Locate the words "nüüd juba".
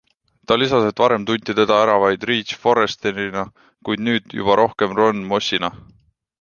4.09-4.59